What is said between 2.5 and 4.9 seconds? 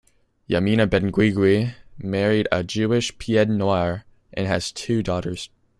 a Jewish pied-noir and has